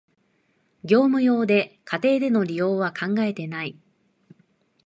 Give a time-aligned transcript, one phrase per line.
[0.83, 3.77] 業務用で、家庭での利用は考えてない